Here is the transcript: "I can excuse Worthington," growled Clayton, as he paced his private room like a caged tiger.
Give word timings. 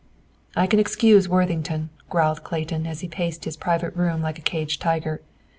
"I 0.55 0.65
can 0.65 0.79
excuse 0.79 1.29
Worthington," 1.29 1.91
growled 2.09 2.43
Clayton, 2.43 2.87
as 2.87 3.01
he 3.01 3.07
paced 3.07 3.45
his 3.45 3.55
private 3.55 3.95
room 3.95 4.23
like 4.23 4.39
a 4.39 4.41
caged 4.41 4.81
tiger. 4.81 5.21